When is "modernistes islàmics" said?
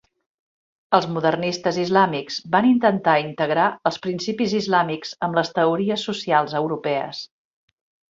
1.17-2.39